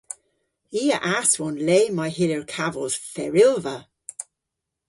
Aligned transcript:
I 0.81 0.83
a 0.95 0.97
aswon 1.17 1.55
le 1.67 1.79
may 1.95 2.11
hyllir 2.17 2.43
kavos 2.53 2.95
ferylva. 3.13 3.77